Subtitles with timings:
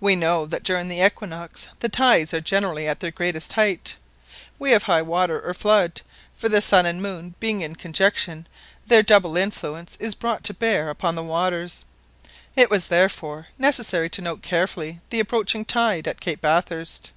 [0.00, 3.94] We know that during the equinox the tides are generally at their greatest height;
[4.58, 6.02] we have high water or flood,
[6.34, 8.48] for the sun and moon being in conjunction,
[8.84, 11.84] their double influence is brought to bear upon the waters.
[12.56, 17.12] It was, therefore, necessary to note carefully the approaching tide at Cape Bathurst.